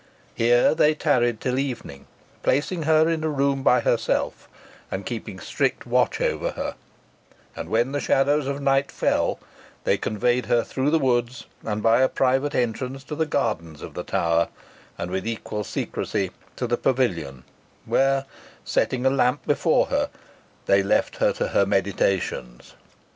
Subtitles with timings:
[0.33, 2.07] Here they tarried till evening,
[2.41, 4.49] placing her in a room by herself,
[4.89, 6.73] and keeping strict watch over her;
[7.55, 9.37] and when the shadows of night fell,
[9.83, 13.93] they conveyed her through the woods, and by a private entrance to the gardens of
[13.93, 14.47] the Tower,
[14.97, 17.43] and with equal secresy to the pavilion,
[17.85, 18.25] where,
[18.65, 20.09] setting a lamp before her,
[20.65, 22.73] they left her to her meditations.